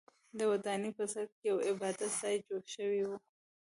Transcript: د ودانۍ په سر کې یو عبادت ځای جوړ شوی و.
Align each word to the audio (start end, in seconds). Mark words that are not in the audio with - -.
د 0.37 0.39
ودانۍ 0.51 0.91
په 0.97 1.05
سر 1.13 1.25
کې 1.33 1.43
یو 1.49 1.57
عبادت 1.69 2.11
ځای 2.21 2.35
جوړ 2.47 2.61
شوی 2.75 3.01
و. 3.07 3.09